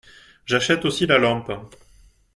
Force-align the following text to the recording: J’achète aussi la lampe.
J’achète 0.47 0.83
aussi 0.85 1.05
la 1.05 1.19
lampe. 1.19 1.53